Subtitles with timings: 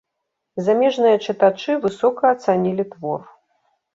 [0.67, 3.21] Замежныя чытачы высока ацанілі твор.